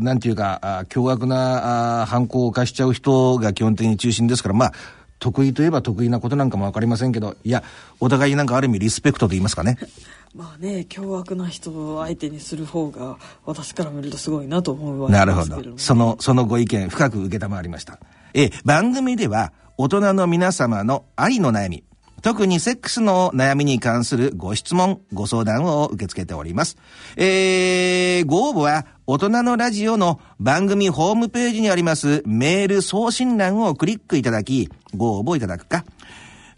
[0.00, 4.72] なんていうか、あ凶悪なあ犯行を犯しちゃう人が基本的に中心ですから、まあ、
[5.18, 7.62] 得意といえば得意なことなんかもわかりませんけど、いや、
[8.00, 9.78] お互いになんかある意味リスペクトと言いますかね。
[10.34, 15.72] まあね、凶悪な人を相手にする方が、私から見るとすごいなと思うわけなるほどですけれど。
[15.72, 15.78] も。
[15.78, 17.98] その、そのご意見、深く受けたまわりました。
[18.34, 21.82] え、番組では、大人の皆様の愛の悩み、
[22.22, 26.76] 特にセックスの悩みに関するご質問、ご相談を受け付けております。
[27.16, 35.84] えー、ご応募は、大人のラジオの番組ホームページにありますメール送信欄をクリックいただき、ご応募いただくか、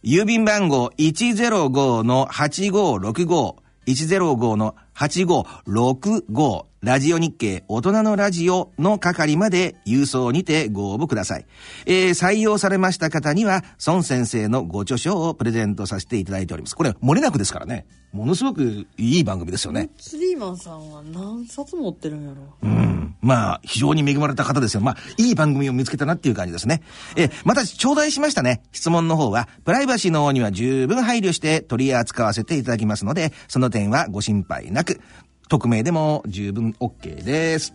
[0.03, 3.55] 郵便番号105-8565
[3.87, 11.45] 105-8565ラジオ日経大人のラジオの係まで郵送にてご応募ください。
[11.85, 16.75] えー採用されました方には、孫先生のご著書をプレゼントさせていただいております。
[16.75, 17.85] これ、漏れなくですからね。
[18.13, 19.91] ものすごくいい番組ですよね。
[19.99, 23.15] スリーマンさんは何冊持ってるんやろうん。
[23.21, 24.81] まあ、非常に恵まれた方ですよ。
[24.81, 26.81] まあ、いい番組を見つけたなっていう感じですね。
[27.15, 28.63] え、また、頂戴しましたね。
[28.73, 35.01] 質問の方は、プライバシーの方には十分配慮して取り扱わせていただきますので、その点はご心配なく、
[35.51, 37.75] 匿名でも十分 OK です。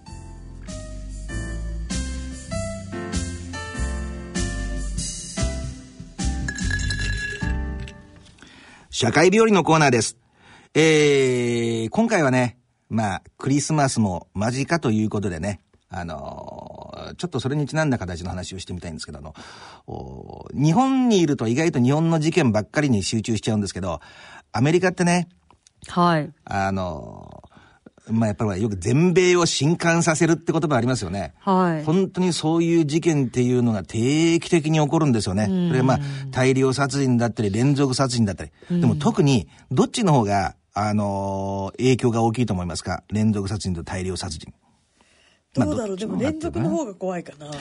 [8.90, 10.18] 社会病理のコーナーです。
[10.74, 12.58] えー、今回はね、
[12.90, 15.60] まあ、クリスマスも間近ということでね、
[15.90, 19.36] あのーちょっとそれにちなんだ形の話をしてみたいんですけど、あの、
[19.86, 24.00] お日本にいると意外と日本の事件ばっかりに集中しちゃうんですけど、
[24.52, 25.28] アメリカってね、
[25.88, 26.32] はい。
[26.46, 27.45] あのー
[28.10, 31.34] まあ、やっぱりよく全米を震撼させるって言葉ありますよね。
[31.40, 31.84] はい。
[31.84, 35.46] 本当にそういう事件っていうのが定期的に起こるんですよね。
[35.46, 38.52] それまあ、大量殺人だったり、連続殺人だったり。
[38.70, 43.04] でも特に、どっちの方が、あのー影響が大きいと思いますか？
[43.10, 44.54] 連続殺人と大量殺人。
[45.56, 47.46] まあどうだろう、でも連続の方が怖いかな。
[47.48, 47.52] や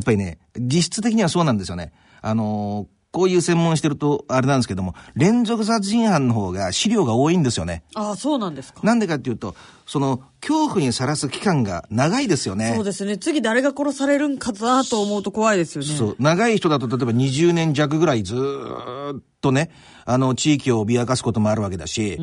[0.00, 1.92] っぱりね、実質的にはそうなんですよね。
[2.20, 7.82] あのーこういう専門してると、あれなんですけども、連続殺人犯の方が資料が多いんですよね。
[7.94, 8.80] ああ、そうなんですか。
[8.82, 9.56] なんでかっていうと、
[9.90, 12.74] その、恐怖にさらす期間が長いですよね。
[12.76, 13.16] そうですね。
[13.16, 15.88] 次誰が殺されるんかなと思うと怖いですよね。
[15.88, 16.16] そう。
[16.18, 19.70] 長い人だと、例えば20年弱ぐらいずーっとね、
[20.04, 22.18] あの、地域を脅かすこともあるわけだし、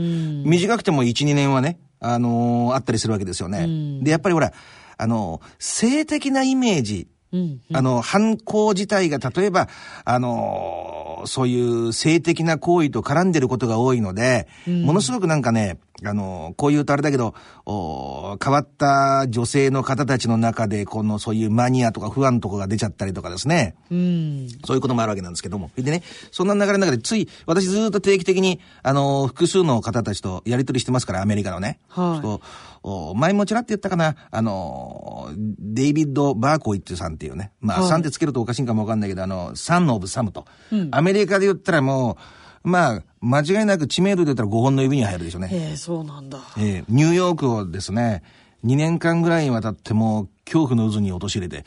[0.46, 3.68] 短くても1、2年はね、あのーあったりするわけですよね。
[4.04, 4.54] で、やっぱりほら、
[4.98, 7.62] あのー性的なイメージ、うん。
[7.74, 9.68] あの、犯行自体が例えば、
[10.06, 17.34] あのーそういう性的な行為と絡んでることが多いので、ものすごくなんかね、あのーこう言うとあれだけど、
[17.66, 23.76] お変わった女性の方たちの中で、このそういうマニアとか不安とかが出ちゃったりとかですね。
[23.90, 24.48] うん。
[24.66, 25.72] そういうこともあるわけなんですけども。
[25.78, 31.80] でね、そんな流れの中で、つい、私ずっと定期的に、あのー複数の方たちとやり取りしてますから、アメリカのね。
[31.88, 37.52] はいお前もちらって言ったかな、あのーデイビッド・バーコイッツさんっていうね。
[37.60, 40.46] まあ、はいさんってつけるとおかしいんかもわかんないけど、あの、サン・オブ・サムと。
[40.92, 42.16] アメリカで言ったらもう、
[42.66, 45.50] まあ、間違いなく知名度で言ったら5本の指に入るでしょうね。
[45.52, 46.40] へえ、そうなんだ。
[46.58, 48.24] えーニューヨークをですね、
[48.66, 51.66] 2年間ぐらいにわたってもう恐怖の渦に陥れて、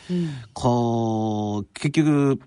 [0.52, 2.40] こう、結局、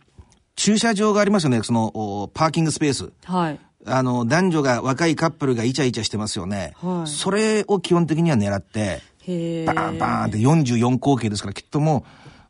[0.56, 1.92] 駐車場がありますよね、その、
[2.24, 3.12] おパーキングスペース。
[3.24, 3.60] はい。
[3.86, 6.74] あの、男女が、若いカップルがイチャイチャしてますよね。
[6.82, 9.66] はいそれを基本的には狙って、へえ。
[9.66, 12.06] バーンバーンって44口径ですから、きっとも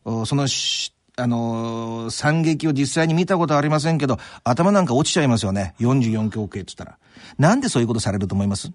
[0.05, 5.75] う、おそのし、あのー惨劇を実際に見たことはありませんけど、頭なんか落ちちゃいますよね。
[5.79, 6.97] 44口径って言ったら。
[7.37, 8.71] なんでそういうことされると思います？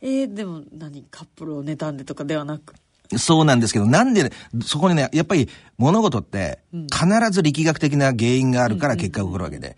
[0.00, 1.04] えー、でも何？
[1.10, 2.74] カップルを妬んでとかではなく。
[3.18, 4.32] そうなんですけど、なんで、
[4.64, 9.76] そこにね、やっぱり物事って、必ず力学的な原因があるから結果が起こるわけで。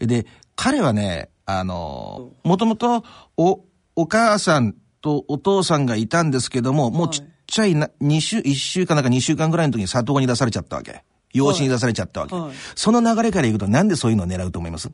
[0.00, 3.02] で、彼はね、あの、もともと、
[3.38, 3.64] お、
[3.96, 11.04] お母さんとお父さんがいたんですけども、もうちっちゃいな、2週、1週間なんか2週間ぐらいの時に里子に出されちゃったわけ。
[11.34, 12.34] 養子に出されちゃったわけ。
[12.34, 12.44] はい。
[12.44, 14.90] はいその流れからいくと、なんでそういうのを狙うと思います？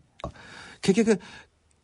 [0.83, 1.21] 結局、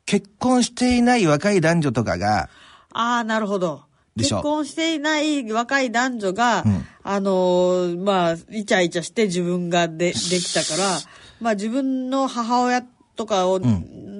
[0.06, 2.48] 結婚していない若い男女とかが、
[2.92, 3.82] ああ、なるほど。
[4.16, 6.86] 結婚していない若い男女が、ん。
[7.02, 10.98] あのーまあ、イチャイチャして自分がで、できたから、
[11.40, 12.82] まあ自分の母親
[13.14, 13.60] とかを、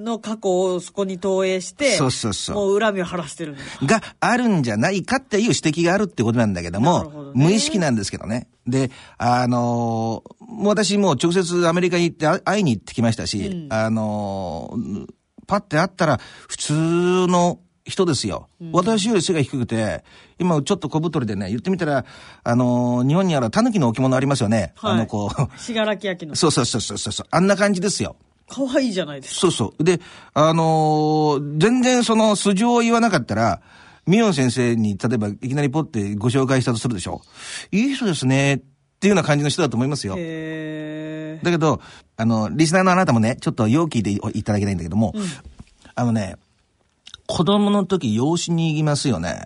[0.07, 3.55] の過去をそこに投影して、そうそうそうもう恨みを晴らしてる。
[3.83, 8.47] があるんじゃないかっていう指摘があるってことなんだけども、どね無意識なんですけどね。
[8.65, 15.07] で、あのー私もう直接アメリカに行ってあ会いに行ってきましたし、あのー
[15.45, 16.73] パッて会ったら普通
[17.27, 18.49] の人ですよ。
[18.73, 20.03] 私より背が低くて、
[20.39, 22.05] 今ちょっと小太りでね、言ってみたら、
[22.43, 24.73] あのー日本にある狸の置物ありますよね。
[24.75, 26.35] はいあの、こう、信楽焼の。
[26.35, 28.17] そうそうそうそうそう、あんな感じですよ。
[28.49, 29.41] 可愛いじゃないですか。
[29.41, 29.83] そうそう。
[29.83, 29.99] で、
[30.33, 33.61] あのー全然その素性を言わなかったら、
[34.05, 37.21] ミヨン先生に、例えばいきなりポってご紹介したとするでしょ。
[37.71, 38.57] いい人ですね、っ
[38.99, 40.15] ていうような感じの人だと思いますよ。
[40.17, 41.81] へだけど、
[42.15, 45.13] あの、リスナーのあなたもね、ちょっとよう聞いただきたいんだけども、
[45.93, 46.37] あのね、
[47.27, 49.45] 子供の時養子に行きますよね。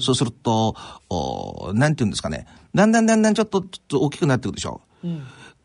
[0.00, 0.74] そうすると、
[1.08, 2.46] おなんて言うんですかね。
[2.74, 4.80] だんだんだんだんちょっと、ちょっと大きくなってくるでしょ。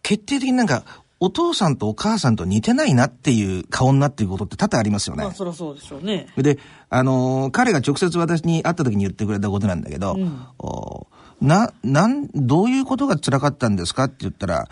[0.04, 0.84] 決定的になんか、
[1.20, 5.24] お父さんとお母さんと似てないなっていう顔になっていくことって多々ありますよね。
[5.24, 6.28] まあ、そりゃそうでしょうね。
[6.38, 10.18] で、あのー彼が直接私に会った時に言ってくれたことなんだけど、
[10.60, 11.08] お
[11.42, 14.68] な、なん、どういうことが辛かったんですかって言ったら、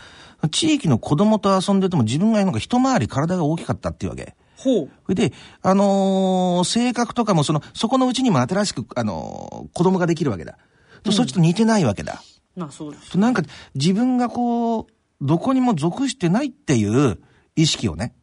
[0.52, 4.36] 地域の子供と遊んでても自分がなんか一回り体が大きかったっていうわけ。
[4.58, 5.16] ほう。
[5.16, 10.58] で、あのー性格とかもその、そこのうちにも新しく、あのー子供ができるわけだ。
[11.04, 12.22] とそっちと似てないわけだ。
[12.56, 13.12] まあ、そうです。
[13.12, 13.42] となんか、
[13.76, 14.86] 自分がこう、
[15.24, 17.18] どこにも属してないっていう
[17.56, 18.14] 意識をね、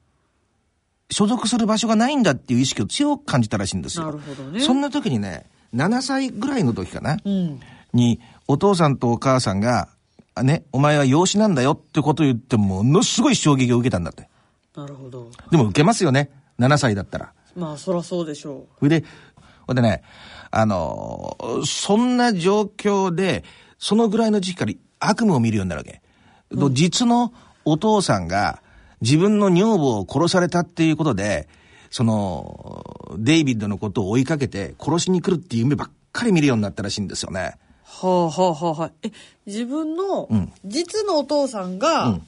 [1.10, 4.04] 所属する場所がないんだっていう意識を強く感じたらしいんですよ。
[4.06, 7.60] なるほどねそんな時にね、7歳ぐらいの時かな、うん。
[7.92, 9.88] に、お父さんとお母さんが、
[10.34, 14.28] あね、お前は養子なんだよってことを言ってものすごい衝撃を受けたんだって。
[14.76, 15.30] なるほど。
[15.50, 16.30] でも受けますよね。
[16.58, 17.32] 7歳だったら。
[17.56, 19.06] まあ、そりゃそうでしょそれで、
[19.66, 20.02] ほんでね、
[20.50, 23.44] あのーそんな状況で、
[23.78, 26.02] そのぐらいの時期から悪夢を見るようになるわけ。
[26.58, 27.32] と実の
[27.64, 28.62] お父さんが
[29.00, 31.48] 自分の女房を殺されたっていうことで、
[31.90, 32.84] その、
[33.18, 37.56] デイビッドのことを追いかけて殺しに来るっていう夢ばっかり見るようになったらしいんですよね。
[38.02, 38.06] う。
[38.06, 38.92] はあはあはあはあ。
[39.02, 39.10] え、
[39.46, 42.22] 自分のん、実のお父さんうがん、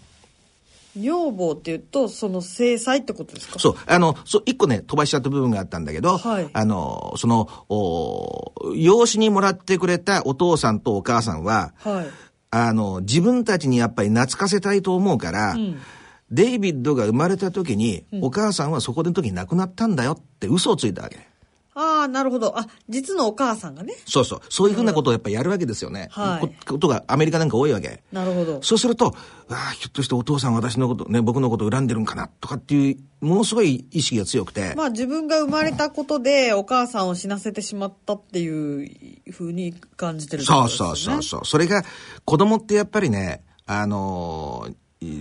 [0.97, 3.59] 女房っていうと、その制裁ってことですか？
[3.59, 12.07] そう、あの、そう、一個ね、飛ばしちゃった部分があったんだけど、はいあの、その、お養子にもらってくれたお父さんとお母さんは、はい。
[12.55, 15.77] あの、自分たちにやっぱり懐かせたいと思うから、ん
[16.31, 21.29] デイビッドが生まれた時に、お母さんはそこでの時に亡くなったんだよって嘘をついたわけ。
[21.75, 22.59] ああ、なるほど。
[22.59, 23.95] あ、実のお母さんがね。
[24.07, 24.41] そうそう。
[24.51, 26.09] そういうふうなことをやっぱりやるわけですよね。
[26.11, 28.03] はいこことがアメリカなんか多いわけ。
[28.13, 28.63] なるほど。
[28.63, 29.15] そうすると、
[29.49, 34.75] ああ、ひょっとしてお父さんは私のこと、ね、僕のことを恨んでるんかな、とかっていう、ものすごい意識が強くて。
[34.77, 40.97] まあ自分が生まれたことでお母さんを死なせてしまったっていうふうに感じてるってこそう。
[40.97, 41.45] そうそうそう。
[41.45, 41.85] それが、
[42.25, 44.75] 子供ってやっぱりね、あのー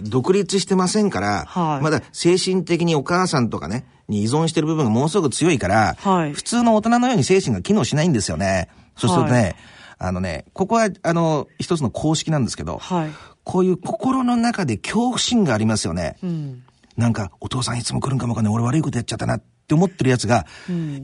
[0.04, 8.70] 独立してませんから、はいまだ精神的にお母さんとかね、に依存してる部分がものすごく強いから、はい普通の大人のように精神が機能しないんですよね。
[8.96, 9.56] そうするとね、はい
[10.04, 13.12] あのね、ここは、あの、一つの公式なんですけど、はい。
[13.44, 16.18] こういう心の中で恐怖心がありますよね。
[16.24, 16.64] うん。
[16.98, 18.54] なんか、お父さんいつも来るんかもわかんない。
[18.54, 20.48] 俺悪いことやっちゃったなって思ってるやつが、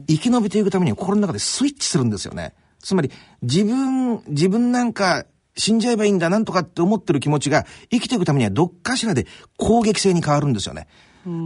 [0.08, 2.54] 生き延びていくためには心の中でスイッチするんですよね。
[2.80, 10.88] つまり、自分、自分なんか死んじゃえばいいんだ、なんとかって思ってる気持ちが、生きていくためにはどっかしらで攻撃性に変わるんですよね。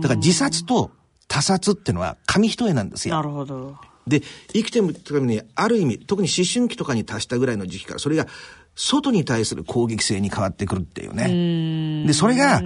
[0.00, 0.90] だから自殺と
[1.32, 3.14] 他殺ってのは紙一重なんですよ。
[3.14, 3.78] なるほど。
[4.06, 4.20] で、
[4.52, 8.26] 生きていくために、ある意味、特に思春期とかに達したぐらいの時期から、それが、
[8.74, 12.04] 外に対する攻撃性に変わってくるっていうね。
[12.06, 12.60] で、それが、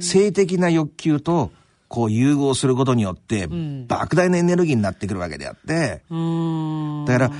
[0.00, 1.52] 性的な欲求と、
[1.86, 6.02] こう融合することによって、莫大なエネルギーになってくるわけであって。
[7.06, 7.32] だから、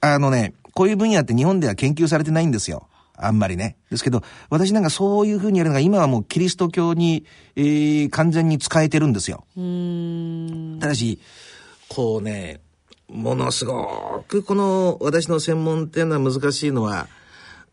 [0.00, 2.88] あのね、こういう分野って日本では研究されてないんですよ。
[3.26, 3.76] あんまりね。
[3.90, 7.24] ですけど、私なんかそういうふうにやるのが今はもうキリスト教に、
[7.56, 9.44] えー完全に使えてるんですよ。
[10.80, 11.18] ただし、
[11.88, 12.60] こうね、
[13.08, 17.08] ものすごくこの私の専門っていうのは難しいのは、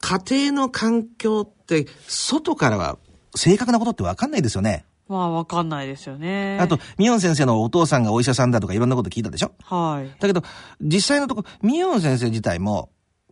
[0.02, 2.98] 家庭の環境って外からは
[3.36, 4.86] 正確なことってわかんないですよね。
[5.08, 6.60] まあ、わかんないですよね。
[6.62, 9.54] あと、ミヨン先生のお父さんがお医者さんだとかいろんなこと聞いたでしょ？
[9.64, 10.12] はい。
[10.20, 10.44] だけど、
[10.82, 12.90] 実際のところ、ミヨン先生自体も、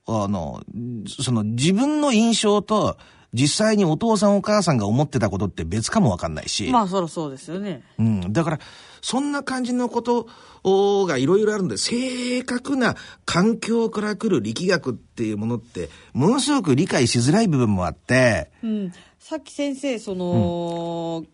[0.08, 0.62] あの、
[1.08, 2.98] その自分の印象と、
[3.34, 6.70] 実際にお父さんお母さんが思ってたことって別かもわかんないし。
[6.72, 7.84] まあ、そりゃそうですよね。
[8.00, 8.34] うん。
[8.34, 8.60] だから、
[9.02, 10.28] そんな感じのこと
[10.64, 18.94] をがいろいろあるんで、正確な環境から来る力学っていうものって、ものすごく理解しづらい部分もあって、うん。
[19.20, 21.26] さっき先生、その、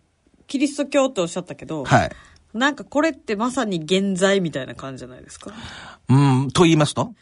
[0.48, 2.10] キリスト教っておっしゃったけど、はい。
[2.52, 5.52] なんかこれってまさに現在みたいな感じじゃないですか？
[6.08, 7.12] うん、と言いますと？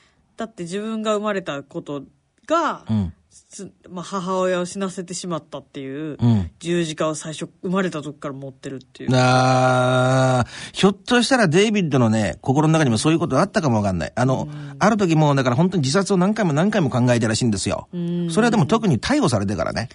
[0.43, 2.03] だって自分が生まれたこと
[2.47, 3.12] が、うん。
[3.49, 9.11] つまあ、母親を死なせてしまったっていううん十字架を最初生まれた時から持ってるっていう。
[9.14, 14.12] あーひょっとしたらデイビッドのね、心の中にもそういうことあったかもわかんない。
[14.14, 17.88] あの、ある時もうだから本当に自殺を何回も何回も考えたらしいんですよ。
[18.30, 19.88] それはでも特に逮捕されてからね。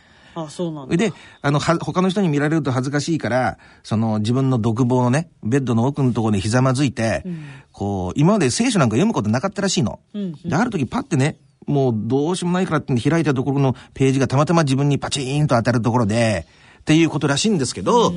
[0.44, 0.96] あ、そうなんだ。
[0.96, 7.24] で、あの、は、他の人に見られると恥ずかしいから、その自分の独房のね、ベッドの奥のところにひざまずいて、
[7.72, 10.00] こう、今まで聖書なんか読むことなかったらしいの。
[10.14, 16.46] うんで、ある時パッてね、もうどうしようもないからって開いたところのページがたまたま自分にパチーンと当たるところで、
[16.80, 18.14] っていうことらしいんですけど、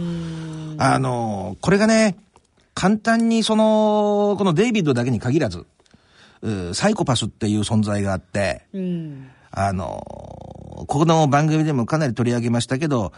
[0.79, 2.17] あの、これがね、
[2.75, 5.67] 簡単にその、このデイビッドだけに限らず、
[6.43, 9.31] うサイコパスっていう存在があって、うん。
[9.51, 13.13] あの、ここの番組でもかなり取り上げましたけど、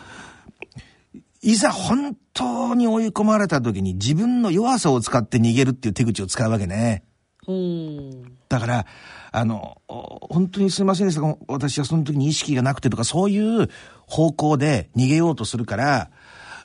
[1.43, 7.05] いざ本当に追い込まれた時に自分の弱さを使って逃げるっていう手口を使うわけね。
[7.49, 8.39] うん。
[8.49, 8.87] だから、
[9.33, 13.69] あの、お本当にすいませんでしたが、私はその時に意識がなくてとか、そういう
[14.07, 16.11] 方向で逃げようとするから、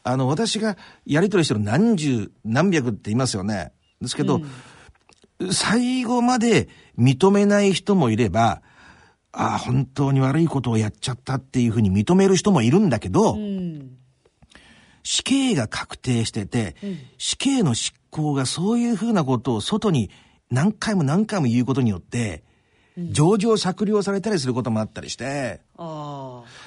[0.04, 3.74] あの、私がやりとりしてる何十、何百って言いますよね。
[4.00, 4.42] ですけど、
[5.52, 8.62] 最後まで認めない人もいれば、
[9.40, 13.98] ああ、本当に悪いことをやっちゃったっていうふうに認める人もいるんだけど、うん。
[15.04, 16.76] 死刑が確定してて、
[17.20, 20.10] 死刑の執行がそういうふうなことを外に
[20.50, 22.44] 何回も何回も言うことによって、
[23.12, 25.62] 情状酌量されたりすることもあったりして。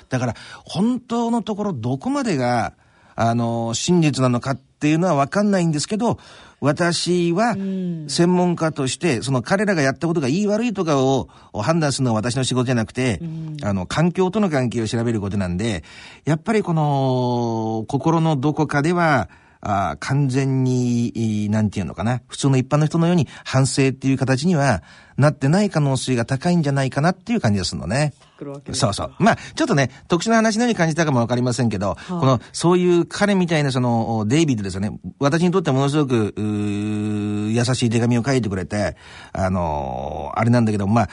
[0.08, 2.74] だから本当のところどこまでが、
[3.16, 6.18] あの、真実なのかっていうのはわかんないんですけど、
[6.60, 13.20] 私は専門家として、その彼らがやったことがいい悪いとかを判断するのは私の仕事じゃなくて、
[13.62, 15.84] あの、環境との関係を調べることなんで、
[16.24, 19.28] やっぱりこの、心のどこかでは、
[19.62, 24.82] あ完全に、いなんていうのかな、普通の一般の人のように反省っていう形には
[25.18, 28.14] なってない可能性が高いんじゃないかなっていう感じがするのね。
[28.40, 29.12] 来るわけですそうそう。
[29.18, 34.98] まあ、ちょっとね、特殊な話のように感じたかもわかりませんけど、この、そういう彼みたいなその、デイビッドですよね。
[35.18, 38.96] 私にとってものすごく、優しい手紙を書いてくれて、
[39.32, 41.08] あのーあれなんだけど、まあ、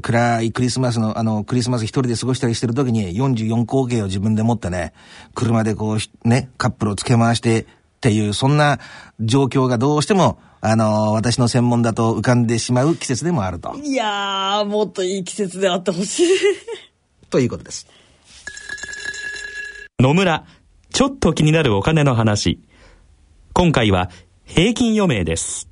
[0.00, 4.92] 暗いクリスマスの、あの、クリスマス一人で過ごしたりしてる時に44口径を自分で持ってね、
[5.34, 7.66] 車でこうひ、ね、カップルをつけ回して、っ
[8.00, 8.78] ていう、そんな
[9.20, 13.74] 状況がどうしても、あのー私の専門だと浮かんでしまう季節でもあると。
[13.82, 16.26] いやー、もっといい季節であってほしい。
[17.30, 17.88] ということです。
[19.98, 20.44] 野村、
[20.92, 22.60] ちょっと気になるお金の話。
[23.52, 24.08] 今回は
[24.44, 25.68] 平均余命です。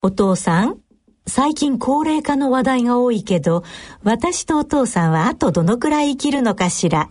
[0.00, 0.78] お父さん、
[1.26, 3.64] 最近高齢化の話題が多いけど、
[4.04, 7.10] 私とお父さんはあとどのくらい生きるのかしら。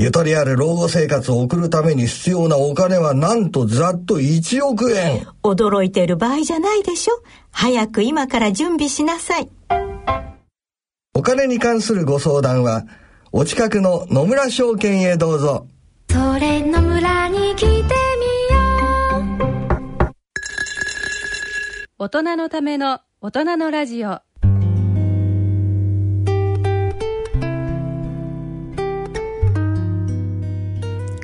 [0.00, 5.26] ゆとりある老後生活を送るために必要なお金はなんとざっと1億円。
[5.42, 7.22] 驚いてる場合じゃないでしょ？
[7.50, 9.50] 早く今から準備しなさい。
[11.14, 12.86] お金に関するご相談は、
[13.30, 15.66] お近くの野村証券へどうぞ。
[16.08, 17.84] それの村に来てみよ
[20.08, 20.12] う
[21.98, 24.22] 大人のための大人のラジオ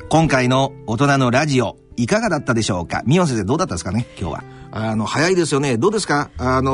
[0.09, 3.01] 今回の大人のラジオ、いかがだったでしょうか？
[3.05, 4.05] ミオ先生どうだったですかね？
[4.19, 4.43] 今日は。
[4.69, 5.77] あの、早いですよね。
[5.77, 6.29] どうですか？
[6.37, 6.71] あの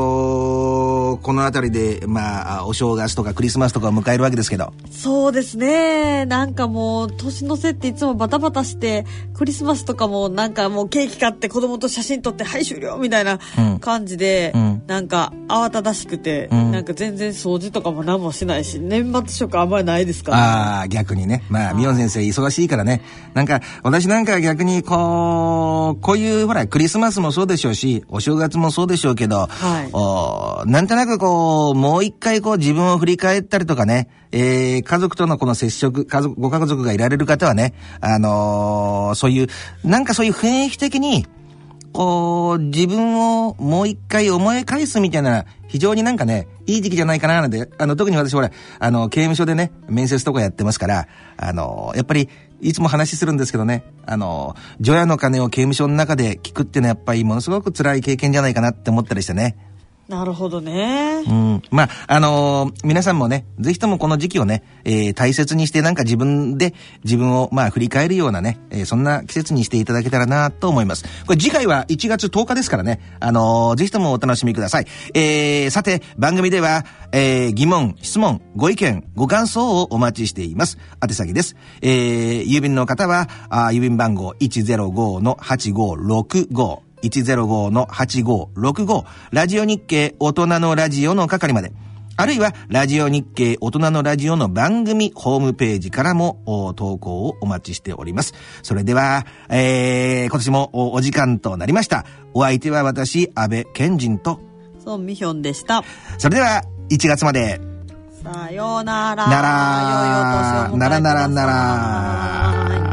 [1.17, 4.73] ーこの辺りで、まあ、お正月とかクリスマスとかを迎えるわけですけど。
[4.89, 6.25] そうですね。
[6.25, 9.05] なんかもう、年の瀬っていつもバタバタして、
[9.35, 21.43] クリスマスとかもなんかもうケーキ買って子供と写真撮って、はい終了みたいなうん感じで、うんなんか慌ただしくて、うんなんか全然掃除とかも何もしないし、年末食あんまりないですから、ああ、逆にね。
[21.49, 23.01] まあ、ミオン先生忙しいからね。
[23.35, 24.97] なんか、私なんかは逆にこう、
[26.01, 29.89] こういう、ほら、クリスマスもそうでしょうし、お正月もそうでしょうけど、はい。
[29.93, 39.47] おなんとなくこう、もう一回こう自分を振り返ったりとかね、えー、家族とのこの接触、家族、ご家族がいられる方はね、あのーそういう、
[39.83, 41.25] なんかそういう雰囲気的に、
[41.93, 51.07] こう、自分をもう一回思い返すみたいな、非常になんかね、いい時期じゃないかななんて、あの、特に私ほら、あの、刑務所でね、面接とかやってますから、
[51.37, 52.29] あの、やっぱり、
[52.63, 59.57] いつも話するんですけどね、あの、除夜の鐘を刑務所の中で聞くっていうのはやっぱりものすごく辛い経験じゃないかなって思ったりしてね。
[60.09, 61.23] なるほどね。
[61.25, 61.61] うん。
[61.71, 66.73] まあ、あのー皆さんもね、ぜひともこの時期をね、えー大切にしてなんか自分で
[67.05, 71.05] 自分をまあ振り返るようなね、えーそんな季節にしていただけたらなと思います。
[71.25, 74.87] これ次回は1月10日ですからね、あのーぜひともお楽しみください。
[75.13, 76.83] えーさて、番組では、
[77.13, 80.77] えー疑問、質問、ご意見、ご感想をお待ちしています。
[81.01, 81.55] 宛先です。
[81.81, 91.71] えー郵便の方は、あ郵便番号105-8565 105-8565ラジオ日経大人のラジオの係まで。
[92.15, 98.35] あるいは、ラジオ日経大人のラジオの番組ホームページからもお投稿をお待ちしております。
[98.61, 102.05] それでは、えー、今年もおお時間となりました。
[102.35, 104.39] お相手は私、安倍賢人と、
[104.83, 105.83] ソンミヒョンでした。
[106.19, 107.59] それでは、1月まで、
[108.23, 109.27] さようなら。
[109.27, 111.45] なら良いお年ならならな
[112.87, 112.92] ら